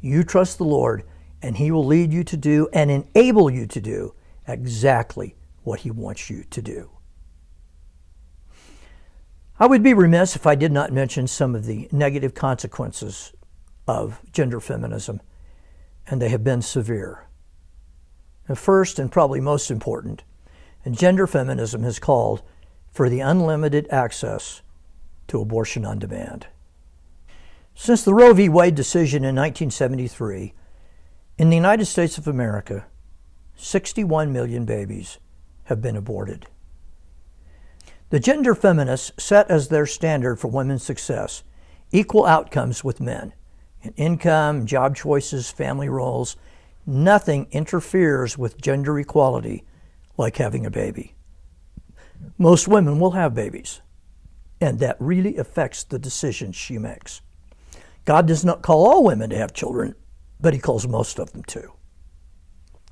You 0.00 0.22
trust 0.22 0.58
the 0.58 0.64
Lord, 0.64 1.02
and 1.40 1.56
He 1.56 1.70
will 1.70 1.84
lead 1.84 2.12
you 2.12 2.22
to 2.24 2.36
do 2.36 2.68
and 2.72 2.90
enable 2.90 3.50
you 3.50 3.66
to 3.66 3.80
do 3.80 4.14
exactly 4.46 5.36
what 5.62 5.80
He 5.80 5.90
wants 5.90 6.30
you 6.30 6.44
to 6.50 6.62
do. 6.62 6.90
I 9.58 9.66
would 9.66 9.82
be 9.82 9.94
remiss 9.94 10.34
if 10.34 10.46
I 10.46 10.54
did 10.54 10.72
not 10.72 10.92
mention 10.92 11.26
some 11.26 11.54
of 11.54 11.66
the 11.66 11.88
negative 11.92 12.34
consequences 12.34 13.32
of 13.86 14.20
gender 14.32 14.60
feminism, 14.60 15.20
and 16.06 16.20
they 16.20 16.30
have 16.30 16.42
been 16.42 16.62
severe. 16.62 17.26
And 18.48 18.58
first, 18.58 18.98
and 18.98 19.12
probably 19.12 19.40
most 19.40 19.70
important, 19.70 20.24
gender 20.90 21.26
feminism 21.26 21.84
has 21.84 21.98
called 21.98 22.42
for 22.90 23.08
the 23.08 23.20
unlimited 23.20 23.86
access 23.90 24.62
to 25.28 25.40
abortion 25.40 25.84
on 25.84 25.98
demand. 25.98 26.48
Since 27.74 28.02
the 28.02 28.14
Roe 28.14 28.34
v. 28.34 28.48
Wade 28.48 28.74
decision 28.74 29.22
in 29.22 29.36
1973, 29.36 30.54
in 31.38 31.50
the 31.50 31.56
United 31.56 31.86
States 31.86 32.18
of 32.18 32.28
America, 32.28 32.86
61 33.62 34.32
million 34.32 34.64
babies 34.64 35.18
have 35.64 35.80
been 35.80 35.96
aborted. 35.96 36.46
The 38.10 38.18
gender 38.18 38.54
feminists 38.54 39.12
set 39.22 39.50
as 39.50 39.68
their 39.68 39.86
standard 39.86 40.36
for 40.40 40.48
women's 40.48 40.82
success 40.82 41.44
equal 41.92 42.26
outcomes 42.26 42.82
with 42.82 43.00
men 43.00 43.32
in 43.82 43.92
income, 43.96 44.66
job 44.66 44.96
choices, 44.96 45.50
family 45.50 45.88
roles. 45.88 46.36
Nothing 46.86 47.46
interferes 47.52 48.36
with 48.36 48.60
gender 48.60 48.98
equality 48.98 49.64
like 50.16 50.36
having 50.36 50.66
a 50.66 50.70
baby. 50.70 51.14
Most 52.38 52.66
women 52.66 52.98
will 52.98 53.12
have 53.12 53.34
babies, 53.34 53.80
and 54.60 54.78
that 54.80 54.96
really 54.98 55.36
affects 55.36 55.84
the 55.84 55.98
decisions 55.98 56.56
she 56.56 56.78
makes. 56.78 57.20
God 58.04 58.26
does 58.26 58.44
not 58.44 58.62
call 58.62 58.86
all 58.86 59.04
women 59.04 59.30
to 59.30 59.36
have 59.36 59.52
children, 59.52 59.94
but 60.40 60.52
He 60.52 60.58
calls 60.58 60.86
most 60.88 61.18
of 61.18 61.32
them 61.32 61.44
to. 61.44 61.72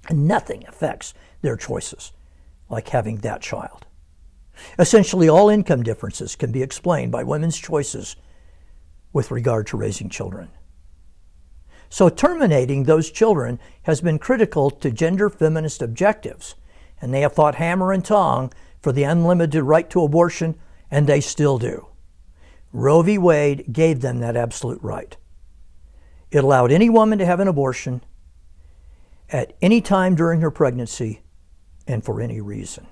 And 0.08 0.26
nothing 0.26 0.64
affects 0.66 1.14
their 1.42 1.56
choices 1.56 2.12
like 2.68 2.88
having 2.88 3.18
that 3.18 3.42
child. 3.42 3.86
Essentially, 4.78 5.28
all 5.28 5.48
income 5.48 5.82
differences 5.82 6.36
can 6.36 6.52
be 6.52 6.62
explained 6.62 7.12
by 7.12 7.22
women's 7.22 7.58
choices 7.58 8.16
with 9.12 9.30
regard 9.30 9.66
to 9.68 9.76
raising 9.76 10.08
children. 10.08 10.50
So, 11.88 12.08
terminating 12.08 12.84
those 12.84 13.10
children 13.10 13.58
has 13.82 14.00
been 14.00 14.18
critical 14.18 14.70
to 14.70 14.90
gender 14.90 15.28
feminist 15.28 15.82
objectives, 15.82 16.54
and 17.00 17.12
they 17.12 17.22
have 17.22 17.32
fought 17.32 17.56
hammer 17.56 17.92
and 17.92 18.04
tong 18.04 18.52
for 18.80 18.92
the 18.92 19.02
unlimited 19.02 19.62
right 19.64 19.90
to 19.90 20.04
abortion, 20.04 20.54
and 20.90 21.06
they 21.06 21.20
still 21.20 21.58
do. 21.58 21.88
Roe 22.72 23.02
v. 23.02 23.18
Wade 23.18 23.72
gave 23.72 24.00
them 24.00 24.20
that 24.20 24.36
absolute 24.36 24.80
right. 24.82 25.16
It 26.30 26.44
allowed 26.44 26.70
any 26.70 26.88
woman 26.88 27.18
to 27.18 27.26
have 27.26 27.40
an 27.40 27.48
abortion 27.48 28.02
at 29.32 29.54
any 29.62 29.80
time 29.80 30.14
during 30.14 30.40
her 30.40 30.50
pregnancy 30.50 31.22
and 31.86 32.04
for 32.04 32.20
any 32.20 32.40
reason. 32.40 32.86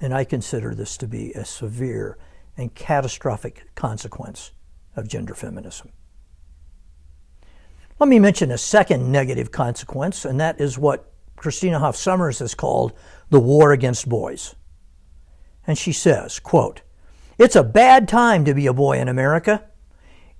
And 0.00 0.14
I 0.14 0.24
consider 0.24 0.74
this 0.74 0.96
to 0.98 1.06
be 1.06 1.32
a 1.32 1.44
severe 1.44 2.18
and 2.56 2.74
catastrophic 2.74 3.74
consequence 3.74 4.52
of 4.96 5.08
gender 5.08 5.34
feminism. 5.34 5.90
Let 7.98 8.08
me 8.08 8.18
mention 8.18 8.50
a 8.52 8.58
second 8.58 9.10
negative 9.10 9.50
consequence, 9.50 10.24
and 10.24 10.38
that 10.40 10.60
is 10.60 10.78
what 10.78 11.12
Christina 11.36 11.78
Hoff 11.78 11.96
Sommers 11.96 12.38
has 12.38 12.54
called 12.54 12.92
the 13.30 13.40
war 13.40 13.72
against 13.72 14.08
boys. 14.08 14.54
And 15.66 15.76
she 15.76 15.92
says, 15.92 16.38
quote, 16.38 16.82
It's 17.38 17.56
a 17.56 17.64
bad 17.64 18.08
time 18.08 18.44
to 18.44 18.54
be 18.54 18.66
a 18.66 18.72
boy 18.72 18.98
in 18.98 19.08
America. 19.08 19.64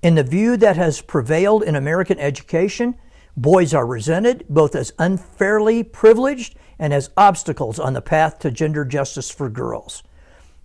In 0.01 0.15
the 0.15 0.23
view 0.23 0.55
that 0.57 0.77
has 0.77 1.01
prevailed 1.01 1.63
in 1.63 1.75
American 1.75 2.17
education, 2.19 2.95
boys 3.35 3.73
are 3.73 3.85
resented 3.85 4.45
both 4.49 4.75
as 4.75 4.93
unfairly 4.99 5.83
privileged 5.83 6.55
and 6.77 6.93
as 6.93 7.09
obstacles 7.17 7.79
on 7.79 7.93
the 7.93 8.01
path 8.01 8.39
to 8.39 8.51
gender 8.51 8.85
justice 8.85 9.29
for 9.29 9.49
girls. 9.49 10.03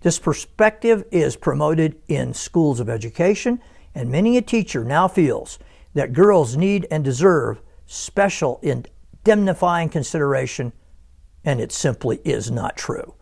This 0.01 0.19
perspective 0.19 1.03
is 1.11 1.35
promoted 1.35 1.99
in 2.07 2.33
schools 2.33 2.79
of 2.79 2.89
education, 2.89 3.61
and 3.93 4.09
many 4.09 4.37
a 4.37 4.41
teacher 4.41 4.83
now 4.83 5.07
feels 5.07 5.57
that 5.93 6.13
girls 6.13 6.55
need 6.55 6.87
and 6.91 7.03
deserve 7.03 7.61
special 7.85 8.59
indemnifying 8.61 9.89
consideration 9.89 10.73
and 11.45 11.61
it 11.61 11.71
simply 11.71 12.19
is 12.25 12.49
not 12.49 12.75
true. 12.75 13.13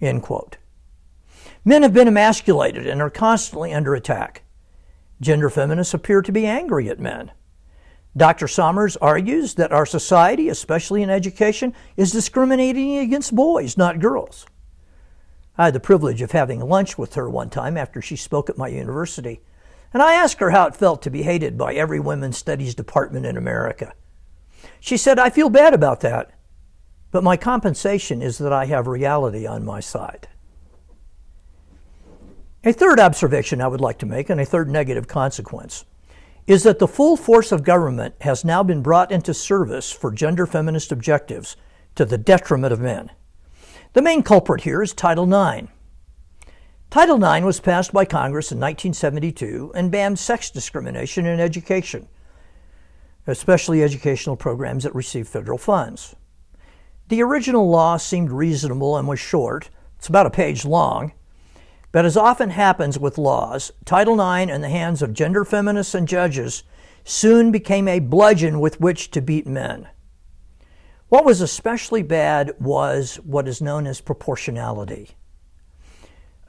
End 0.00 0.22
quote. 0.22 0.58
Men 1.64 1.82
have 1.82 1.94
been 1.94 2.08
emasculated 2.08 2.86
and 2.86 3.00
are 3.00 3.10
constantly 3.10 3.72
under 3.72 3.94
attack. 3.94 4.42
Gender 5.20 5.48
feminists 5.48 5.94
appear 5.94 6.20
to 6.22 6.32
be 6.32 6.44
angry 6.44 6.90
at 6.90 7.00
men. 7.00 7.30
Dr. 8.16 8.46
Sommers 8.46 8.96
argues 9.02 9.54
that 9.54 9.72
our 9.72 9.84
society, 9.84 10.48
especially 10.48 11.02
in 11.02 11.10
education, 11.10 11.74
is 11.96 12.12
discriminating 12.12 12.96
against 12.96 13.34
boys, 13.34 13.76
not 13.76 14.00
girls. 14.00 14.46
I 15.58 15.66
had 15.66 15.74
the 15.74 15.80
privilege 15.80 16.22
of 16.22 16.32
having 16.32 16.60
lunch 16.60 16.96
with 16.96 17.14
her 17.14 17.28
one 17.28 17.50
time 17.50 17.76
after 17.76 18.00
she 18.00 18.16
spoke 18.16 18.48
at 18.48 18.56
my 18.56 18.68
university, 18.68 19.40
and 19.92 20.02
I 20.02 20.14
asked 20.14 20.40
her 20.40 20.50
how 20.50 20.66
it 20.66 20.76
felt 20.76 21.02
to 21.02 21.10
be 21.10 21.22
hated 21.22 21.58
by 21.58 21.74
every 21.74 22.00
women's 22.00 22.38
studies 22.38 22.74
department 22.74 23.26
in 23.26 23.36
America. 23.36 23.92
She 24.80 24.96
said, 24.96 25.18
I 25.18 25.28
feel 25.28 25.50
bad 25.50 25.74
about 25.74 26.00
that, 26.00 26.30
but 27.10 27.24
my 27.24 27.36
compensation 27.36 28.22
is 28.22 28.38
that 28.38 28.52
I 28.52 28.64
have 28.66 28.86
reality 28.86 29.46
on 29.46 29.64
my 29.64 29.80
side. 29.80 30.28
A 32.64 32.72
third 32.72 32.98
observation 32.98 33.60
I 33.60 33.68
would 33.68 33.80
like 33.80 33.98
to 33.98 34.06
make, 34.06 34.30
and 34.30 34.40
a 34.40 34.46
third 34.46 34.68
negative 34.70 35.06
consequence 35.06 35.84
is 36.46 36.62
that 36.62 36.78
the 36.78 36.88
full 36.88 37.16
force 37.16 37.50
of 37.50 37.64
government 37.64 38.14
has 38.20 38.44
now 38.44 38.62
been 38.62 38.82
brought 38.82 39.10
into 39.10 39.34
service 39.34 39.90
for 39.90 40.12
gender 40.12 40.46
feminist 40.46 40.92
objectives 40.92 41.56
to 41.96 42.04
the 42.04 42.18
detriment 42.18 42.72
of 42.72 42.80
men. 42.80 43.10
The 43.94 44.02
main 44.02 44.22
culprit 44.22 44.62
here 44.62 44.82
is 44.82 44.92
Title 44.92 45.24
IX. 45.24 45.68
Title 46.88 47.22
IX 47.22 47.44
was 47.44 47.58
passed 47.58 47.92
by 47.92 48.04
Congress 48.04 48.52
in 48.52 48.58
1972 48.58 49.72
and 49.74 49.90
banned 49.90 50.18
sex 50.18 50.50
discrimination 50.50 51.26
in 51.26 51.40
education, 51.40 52.06
especially 53.26 53.82
educational 53.82 54.36
programs 54.36 54.84
that 54.84 54.94
receive 54.94 55.26
federal 55.26 55.58
funds. 55.58 56.14
The 57.08 57.22
original 57.22 57.68
law 57.68 57.96
seemed 57.96 58.30
reasonable 58.30 58.96
and 58.96 59.08
was 59.08 59.18
short. 59.18 59.68
It's 59.98 60.08
about 60.08 60.26
a 60.26 60.30
page 60.30 60.64
long 60.64 61.12
but 61.92 62.04
as 62.04 62.16
often 62.16 62.50
happens 62.50 62.98
with 62.98 63.18
laws, 63.18 63.72
Title 63.84 64.20
IX 64.20 64.50
in 64.50 64.60
the 64.60 64.68
hands 64.68 65.02
of 65.02 65.12
gender 65.12 65.44
feminists 65.44 65.94
and 65.94 66.08
judges 66.08 66.62
soon 67.04 67.52
became 67.52 67.86
a 67.88 68.00
bludgeon 68.00 68.60
with 68.60 68.80
which 68.80 69.10
to 69.12 69.22
beat 69.22 69.46
men. 69.46 69.88
What 71.08 71.24
was 71.24 71.40
especially 71.40 72.02
bad 72.02 72.52
was 72.58 73.16
what 73.16 73.46
is 73.46 73.62
known 73.62 73.86
as 73.86 74.00
proportionality. 74.00 75.10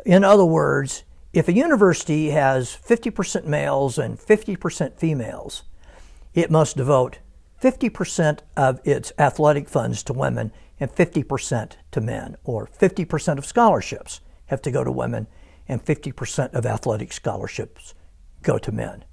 In 0.05 0.23
other 0.23 0.45
words, 0.45 1.03
if 1.31 1.47
a 1.47 1.53
university 1.53 2.31
has 2.31 2.75
50% 2.75 3.45
males 3.45 3.99
and 3.99 4.17
50% 4.17 4.97
females, 4.97 5.63
it 6.33 6.49
must 6.49 6.77
devote 6.77 7.19
50% 7.61 8.39
of 8.55 8.79
its 8.83 9.11
athletic 9.19 9.69
funds 9.69 10.01
to 10.03 10.13
women 10.13 10.51
and 10.79 10.91
50% 10.91 11.73
to 11.91 12.01
men, 12.01 12.37
or 12.43 12.67
50% 12.67 13.37
of 13.37 13.45
scholarships 13.45 14.21
have 14.47 14.61
to 14.63 14.71
go 14.71 14.83
to 14.83 14.91
women 14.91 15.27
and 15.67 15.83
50% 15.83 16.53
of 16.53 16.65
athletic 16.65 17.13
scholarships 17.13 17.93
go 18.41 18.57
to 18.57 18.71
men. 18.71 19.05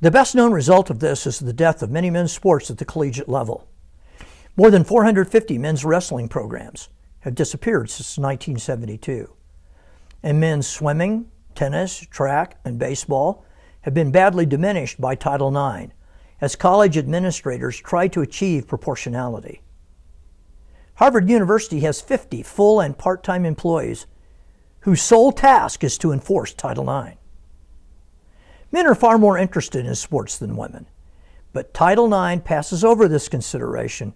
The 0.00 0.10
best 0.10 0.34
known 0.34 0.52
result 0.52 0.90
of 0.90 1.00
this 1.00 1.26
is 1.26 1.38
the 1.38 1.52
death 1.52 1.82
of 1.82 1.90
many 1.90 2.10
men's 2.10 2.32
sports 2.32 2.70
at 2.70 2.78
the 2.78 2.84
collegiate 2.84 3.28
level. 3.28 3.68
More 4.56 4.70
than 4.70 4.84
450 4.84 5.58
men's 5.58 5.84
wrestling 5.84 6.28
programs 6.28 6.88
have 7.20 7.34
disappeared 7.34 7.90
since 7.90 8.18
1972. 8.18 9.32
And 10.22 10.40
men's 10.40 10.66
swimming, 10.66 11.30
tennis, 11.54 12.00
track, 12.00 12.58
and 12.64 12.78
baseball 12.78 13.44
have 13.82 13.94
been 13.94 14.10
badly 14.10 14.46
diminished 14.46 15.00
by 15.00 15.14
Title 15.14 15.48
IX 15.48 15.92
as 16.40 16.56
college 16.56 16.98
administrators 16.98 17.80
try 17.80 18.08
to 18.08 18.20
achieve 18.20 18.66
proportionality. 18.66 19.62
Harvard 20.96 21.28
University 21.28 21.80
has 21.80 22.00
50 22.00 22.42
full 22.42 22.80
and 22.80 22.96
part 22.96 23.24
time 23.24 23.44
employees 23.44 24.06
whose 24.84 25.00
sole 25.00 25.32
task 25.32 25.82
is 25.82 25.96
to 25.96 26.12
enforce 26.12 26.52
Title 26.52 26.84
IX. 26.88 27.16
Men 28.70 28.86
are 28.86 28.94
far 28.94 29.16
more 29.16 29.38
interested 29.38 29.86
in 29.86 29.94
sports 29.94 30.36
than 30.36 30.56
women, 30.56 30.86
but 31.54 31.72
Title 31.72 32.12
IX 32.12 32.42
passes 32.44 32.84
over 32.84 33.08
this 33.08 33.26
consideration 33.26 34.12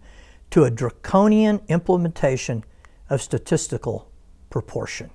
to 0.51 0.65
a 0.65 0.71
draconian 0.71 1.63
implementation 1.69 2.65
of 3.09 3.23
statistical 3.23 4.11
proportion. 4.51 5.11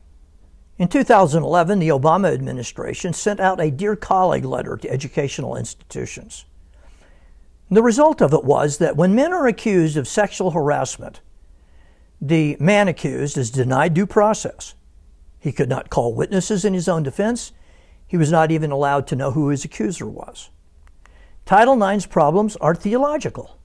In 0.79 0.87
2011, 0.87 1.77
the 1.77 1.89
Obama 1.89 2.33
administration 2.33 3.13
sent 3.13 3.39
out 3.39 3.61
a 3.61 3.69
Dear 3.69 3.95
Colleague 3.95 4.45
letter 4.45 4.75
to 4.77 4.89
educational 4.89 5.55
institutions. 5.55 6.45
The 7.69 7.83
result 7.83 8.21
of 8.21 8.33
it 8.33 8.43
was 8.43 8.79
that 8.79 8.97
when 8.97 9.13
men 9.13 9.31
are 9.31 9.45
accused 9.45 9.97
of 9.97 10.07
sexual 10.07 10.49
harassment, 10.49 11.21
the 12.19 12.57
man 12.59 12.87
accused 12.87 13.37
is 13.37 13.51
denied 13.51 13.93
due 13.93 14.07
process. 14.07 14.73
He 15.43 15.51
could 15.51 15.67
not 15.67 15.89
call 15.89 16.13
witnesses 16.13 16.63
in 16.63 16.73
his 16.73 16.88
own 16.88 17.03
defense. 17.03 17.51
He 18.08 18.15
was 18.15 18.32
not 18.32 18.49
even 18.49 18.71
allowed 18.71 19.08
to 19.08 19.15
know 19.17 19.32
who 19.32 19.49
his 19.49 19.65
accuser 19.65 20.08
was. 20.08 20.49
Title 21.45 21.84
IX's 21.84 22.06
problems 22.06 22.56
are 22.62 22.73
theological. 22.73 23.60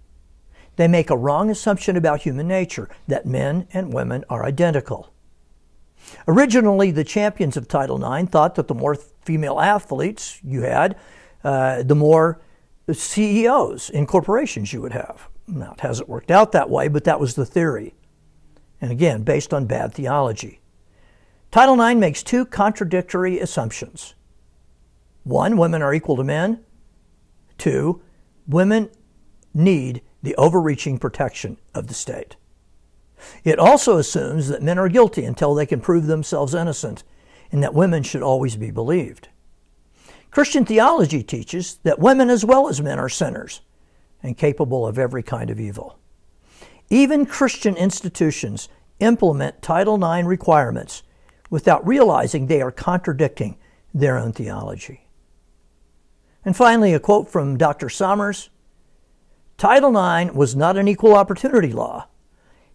They 0.74 0.88
make 0.88 1.08
a 1.08 1.16
wrong 1.16 1.50
assumption 1.50 1.96
about 1.96 2.22
human 2.22 2.48
nature 2.48 2.88
that 3.06 3.26
men 3.26 3.68
and 3.72 3.92
women 3.92 4.24
are 4.28 4.44
identical. 4.44 5.12
Originally, 6.26 6.90
the 6.90 7.04
champions 7.04 7.56
of 7.56 7.68
Title 7.68 8.02
IX 8.02 8.28
thought 8.28 8.56
that 8.56 8.66
the 8.66 8.74
more 8.74 8.96
female 8.96 9.60
athletes 9.60 10.40
you 10.42 10.62
had, 10.62 10.96
uh, 11.44 11.84
the 11.84 11.94
more 11.94 12.40
CEOs 12.90 13.88
in 13.88 14.04
corporations 14.04 14.72
you 14.72 14.82
would 14.82 14.94
have. 14.94 15.28
Now, 15.46 15.74
it 15.74 15.80
hasn't 15.80 16.08
worked 16.08 16.32
out 16.32 16.50
that 16.50 16.70
way, 16.70 16.88
but 16.88 17.04
that 17.04 17.20
was 17.20 17.36
the 17.36 17.46
theory. 17.46 17.94
And 18.80 18.90
again, 18.90 19.22
based 19.22 19.54
on 19.54 19.66
bad 19.66 19.94
theology. 19.94 20.60
Title 21.50 21.80
IX 21.80 21.98
makes 21.98 22.22
two 22.22 22.44
contradictory 22.44 23.40
assumptions. 23.40 24.14
One, 25.24 25.56
women 25.56 25.82
are 25.82 25.94
equal 25.94 26.16
to 26.16 26.24
men. 26.24 26.60
Two, 27.56 28.02
women 28.46 28.90
need 29.54 30.02
the 30.22 30.34
overreaching 30.36 30.98
protection 30.98 31.56
of 31.74 31.86
the 31.86 31.94
state. 31.94 32.36
It 33.44 33.58
also 33.58 33.96
assumes 33.96 34.48
that 34.48 34.62
men 34.62 34.78
are 34.78 34.88
guilty 34.88 35.24
until 35.24 35.54
they 35.54 35.66
can 35.66 35.80
prove 35.80 36.06
themselves 36.06 36.54
innocent 36.54 37.02
and 37.50 37.62
that 37.62 37.74
women 37.74 38.02
should 38.02 38.22
always 38.22 38.56
be 38.56 38.70
believed. 38.70 39.28
Christian 40.30 40.66
theology 40.66 41.22
teaches 41.22 41.78
that 41.82 41.98
women 41.98 42.28
as 42.28 42.44
well 42.44 42.68
as 42.68 42.82
men 42.82 42.98
are 42.98 43.08
sinners 43.08 43.62
and 44.22 44.36
capable 44.36 44.86
of 44.86 44.98
every 44.98 45.22
kind 45.22 45.48
of 45.48 45.58
evil. 45.58 45.98
Even 46.90 47.26
Christian 47.26 47.76
institutions 47.76 48.68
implement 49.00 49.62
Title 49.62 50.02
IX 50.02 50.26
requirements 50.26 51.02
without 51.50 51.86
realizing 51.86 52.46
they 52.46 52.60
are 52.60 52.70
contradicting 52.70 53.56
their 53.94 54.18
own 54.18 54.32
theology. 54.32 55.08
And 56.44 56.56
finally, 56.56 56.94
a 56.94 57.00
quote 57.00 57.28
from 57.28 57.56
Dr. 57.56 57.88
Sommers 57.88 58.50
Title 59.56 59.90
IX 59.90 60.34
was 60.34 60.54
not 60.54 60.76
an 60.76 60.86
equal 60.86 61.16
opportunity 61.16 61.72
law. 61.72 62.06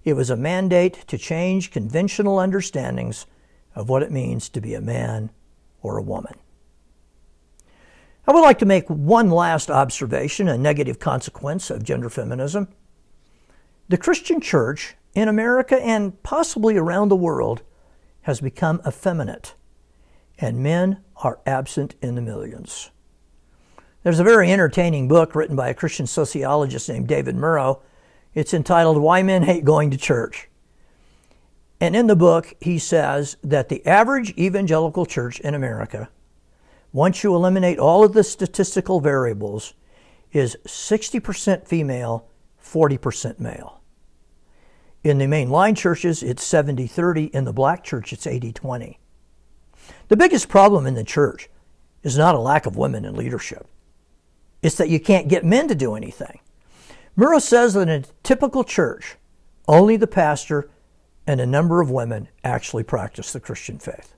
It 0.03 0.13
was 0.13 0.29
a 0.29 0.35
mandate 0.35 1.05
to 1.07 1.17
change 1.17 1.71
conventional 1.71 2.39
understandings 2.39 3.25
of 3.73 3.87
what 3.87 4.03
it 4.03 4.11
means 4.11 4.49
to 4.49 4.59
be 4.59 4.73
a 4.73 4.81
man 4.81 5.31
or 5.81 5.97
a 5.97 6.03
woman. 6.03 6.35
I 8.27 8.31
would 8.31 8.41
like 8.41 8.59
to 8.59 8.65
make 8.65 8.87
one 8.87 9.29
last 9.29 9.71
observation, 9.71 10.47
a 10.47 10.57
negative 10.57 10.99
consequence 10.99 11.69
of 11.69 11.83
gender 11.83 12.09
feminism. 12.09 12.67
The 13.89 13.97
Christian 13.97 14.41
church 14.41 14.95
in 15.13 15.27
America 15.27 15.81
and 15.81 16.21
possibly 16.23 16.77
around 16.77 17.09
the 17.09 17.15
world 17.15 17.63
has 18.23 18.41
become 18.41 18.81
effeminate, 18.87 19.55
and 20.37 20.57
men 20.57 21.01
are 21.17 21.39
absent 21.45 21.95
in 22.01 22.15
the 22.15 22.21
millions. 22.21 22.89
There's 24.03 24.19
a 24.19 24.23
very 24.23 24.51
entertaining 24.51 25.07
book 25.07 25.35
written 25.35 25.55
by 25.55 25.69
a 25.69 25.73
Christian 25.73 26.07
sociologist 26.07 26.89
named 26.89 27.07
David 27.07 27.35
Murrow. 27.35 27.81
It's 28.33 28.53
entitled 28.53 28.97
Why 28.97 29.23
Men 29.23 29.43
Hate 29.43 29.63
Going 29.63 29.91
to 29.91 29.97
Church. 29.97 30.49
And 31.79 31.95
in 31.95 32.07
the 32.07 32.15
book, 32.15 32.53
he 32.59 32.79
says 32.79 33.37
that 33.43 33.69
the 33.69 33.85
average 33.85 34.31
evangelical 34.37 35.05
church 35.05 35.39
in 35.39 35.53
America, 35.53 36.09
once 36.91 37.23
you 37.23 37.35
eliminate 37.35 37.79
all 37.79 38.03
of 38.03 38.13
the 38.13 38.23
statistical 38.23 38.99
variables, 38.99 39.73
is 40.31 40.57
60% 40.65 41.67
female, 41.67 42.27
40% 42.61 43.39
male. 43.39 43.82
In 45.03 45.17
the 45.17 45.25
mainline 45.25 45.75
churches, 45.75 46.23
it's 46.23 46.43
70 46.43 46.87
30. 46.87 47.25
In 47.25 47.43
the 47.43 47.53
black 47.53 47.83
church, 47.83 48.13
it's 48.13 48.25
80 48.25 48.53
20. 48.53 48.99
The 50.07 50.15
biggest 50.15 50.47
problem 50.47 50.87
in 50.87 50.93
the 50.93 51.03
church 51.03 51.49
is 52.03 52.17
not 52.17 52.35
a 52.35 52.39
lack 52.39 52.65
of 52.65 52.77
women 52.77 53.05
in 53.05 53.15
leadership, 53.15 53.67
it's 54.61 54.77
that 54.77 54.89
you 54.89 54.99
can't 54.99 55.27
get 55.27 55.43
men 55.45 55.67
to 55.67 55.75
do 55.75 55.95
anything. 55.95 56.39
Murrow 57.17 57.41
says 57.41 57.73
that 57.73 57.81
in 57.81 57.89
a 57.89 58.03
typical 58.23 58.63
church, 58.63 59.17
only 59.67 59.97
the 59.97 60.07
pastor 60.07 60.69
and 61.27 61.39
a 61.39 61.45
number 61.45 61.81
of 61.81 61.89
women 61.89 62.27
actually 62.43 62.83
practice 62.83 63.31
the 63.31 63.39
Christian 63.39 63.79
faith. 63.79 64.15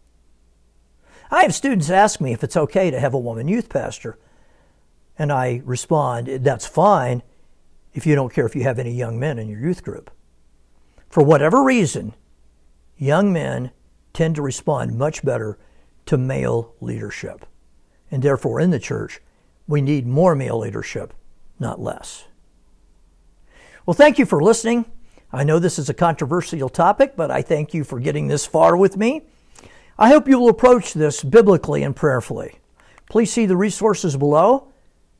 I 1.29 1.41
have 1.41 1.53
students 1.53 1.89
ask 1.89 2.21
me 2.21 2.31
if 2.31 2.43
it's 2.43 2.55
okay 2.55 2.89
to 2.91 2.99
have 2.99 3.13
a 3.13 3.19
woman 3.19 3.47
youth 3.47 3.69
pastor, 3.69 4.17
and 5.17 5.31
I 5.31 5.61
respond, 5.65 6.27
that's 6.27 6.65
fine 6.65 7.21
if 7.93 8.05
you 8.05 8.15
don't 8.15 8.33
care 8.33 8.45
if 8.45 8.55
you 8.55 8.63
have 8.63 8.79
any 8.79 8.91
young 8.91 9.19
men 9.19 9.39
in 9.39 9.49
your 9.49 9.59
youth 9.59 9.83
group. 9.83 10.11
For 11.09 11.23
whatever 11.23 11.63
reason, 11.63 12.13
young 12.97 13.31
men 13.31 13.71
tend 14.13 14.35
to 14.35 14.41
respond 14.41 14.97
much 14.97 15.23
better 15.23 15.57
to 16.05 16.17
male 16.17 16.73
leadership. 16.81 17.45
And 18.11 18.23
therefore, 18.23 18.59
in 18.59 18.71
the 18.71 18.79
church, 18.79 19.21
we 19.67 19.81
need 19.81 20.05
more 20.05 20.35
male 20.35 20.59
leadership, 20.59 21.13
not 21.59 21.81
less. 21.81 22.25
Well, 23.85 23.93
thank 23.93 24.19
you 24.19 24.25
for 24.25 24.41
listening. 24.41 24.85
I 25.31 25.43
know 25.43 25.59
this 25.59 25.79
is 25.79 25.89
a 25.89 25.93
controversial 25.93 26.69
topic, 26.69 27.15
but 27.15 27.29
I 27.31 27.41
thank 27.41 27.73
you 27.73 27.83
for 27.83 27.99
getting 27.99 28.27
this 28.27 28.45
far 28.45 28.77
with 28.77 28.95
me. 28.95 29.23
I 29.97 30.09
hope 30.09 30.27
you 30.27 30.39
will 30.39 30.49
approach 30.49 30.93
this 30.93 31.23
biblically 31.23 31.83
and 31.83 31.95
prayerfully. 31.95 32.59
Please 33.09 33.31
see 33.31 33.45
the 33.45 33.57
resources 33.57 34.17
below, 34.17 34.71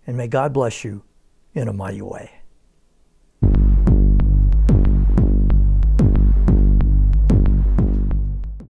and 0.08 0.17
may 0.17 0.28
God 0.28 0.54
bless 0.54 0.84
you 0.84 1.04
in 1.54 1.67
a 1.67 1.74
mighty 1.74 2.02
way. 2.02 2.32